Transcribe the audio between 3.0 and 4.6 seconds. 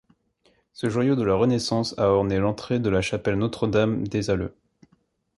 chapelle Notre-Dame des Alleux.